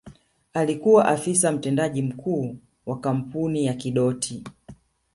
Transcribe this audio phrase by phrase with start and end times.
[0.53, 4.43] Alikuwa Afisa Mtendaji Mkuu wa kampuni ya Kidoti